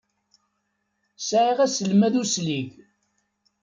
[1.27, 2.69] Sɛiɣ aselmad uslig.